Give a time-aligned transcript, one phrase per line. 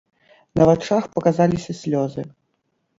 [0.59, 2.21] На вачах паказаліся слёзы.